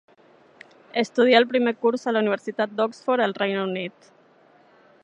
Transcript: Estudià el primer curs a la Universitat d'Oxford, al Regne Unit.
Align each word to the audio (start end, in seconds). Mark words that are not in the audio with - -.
Estudià 1.01 1.41
el 1.43 1.47
primer 1.51 1.75
curs 1.83 2.07
a 2.11 2.15
la 2.17 2.25
Universitat 2.25 2.75
d'Oxford, 2.81 3.27
al 3.29 3.39
Regne 3.43 3.63
Unit. 3.71 4.13